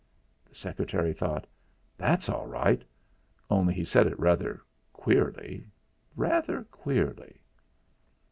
The 0.49 0.55
secretary 0.55 1.13
thought: 1.13 1.45
'That's 1.95 2.27
all 2.27 2.47
right 2.47 2.83
only, 3.51 3.75
he 3.75 3.85
said 3.85 4.07
it 4.07 4.19
rather 4.19 4.63
queerly 4.93 5.67
rather 6.15 6.63
queerly.' 6.71 7.39